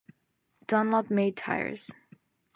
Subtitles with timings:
[0.65, 1.91] Dunlop made tyres.